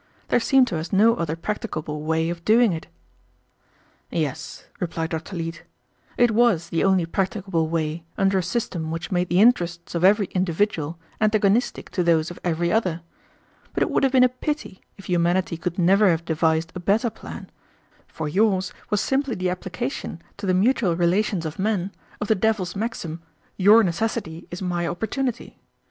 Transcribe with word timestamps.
There 0.29 0.39
seemed 0.39 0.65
to 0.69 0.77
us 0.79 0.91
no 0.91 1.13
other 1.15 1.35
practicable 1.35 2.01
way 2.01 2.31
of 2.31 2.43
doing 2.43 2.73
it." 2.73 2.87
"Yes," 4.09 4.65
replied 4.79 5.11
Dr. 5.11 5.35
Leete, 5.35 5.61
"it 6.17 6.31
was 6.31 6.69
the 6.69 6.83
only 6.83 7.05
practicable 7.05 7.69
way 7.69 8.03
under 8.17 8.39
a 8.39 8.41
system 8.41 8.89
which 8.89 9.11
made 9.11 9.29
the 9.29 9.39
interests 9.39 9.93
of 9.93 10.03
every 10.03 10.25
individual 10.33 10.97
antagonistic 11.21 11.91
to 11.91 12.01
those 12.03 12.31
of 12.31 12.39
every 12.43 12.71
other; 12.71 13.01
but 13.75 13.83
it 13.83 13.91
would 13.91 14.01
have 14.01 14.11
been 14.13 14.23
a 14.23 14.27
pity 14.29 14.81
if 14.97 15.05
humanity 15.05 15.55
could 15.55 15.77
never 15.77 16.09
have 16.09 16.25
devised 16.25 16.71
a 16.73 16.79
better 16.79 17.11
plan, 17.11 17.51
for 18.07 18.27
yours 18.27 18.73
was 18.89 19.01
simply 19.01 19.35
the 19.35 19.51
application 19.51 20.19
to 20.35 20.47
the 20.47 20.55
mutual 20.55 20.95
relations 20.95 21.45
of 21.45 21.59
men 21.59 21.91
of 22.19 22.27
the 22.27 22.33
devil's 22.33 22.75
maxim, 22.75 23.21
'Your 23.55 23.83
necessity 23.83 24.47
is 24.49 24.63
my 24.63 24.87
opportunity.' 24.87 25.59